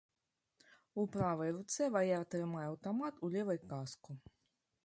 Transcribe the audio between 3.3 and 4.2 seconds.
левай каску.